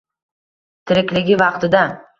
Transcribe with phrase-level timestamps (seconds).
[0.93, 1.85] Tirikligi vaqtida